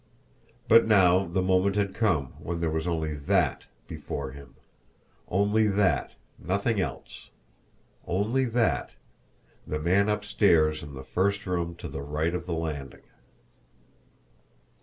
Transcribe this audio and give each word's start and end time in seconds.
But 0.67 0.87
now 0.87 1.27
the 1.27 1.43
moment 1.43 1.75
had 1.75 1.93
come 1.93 2.33
when 2.41 2.59
there 2.59 2.71
was 2.71 2.87
only 2.87 3.13
THAT 3.13 3.65
before 3.87 4.31
him, 4.31 4.55
only 5.27 5.67
that, 5.67 6.13
nothing 6.39 6.79
else 6.81 7.29
only 8.07 8.45
that, 8.45 8.93
the 9.67 9.77
man 9.77 10.09
upstairs 10.09 10.81
in 10.81 10.95
the 10.95 11.03
first 11.03 11.45
room 11.45 11.75
to 11.75 11.87
the 11.87 12.01
right 12.01 12.33
of 12.33 12.47
the 12.47 12.53
landing! 12.55 13.03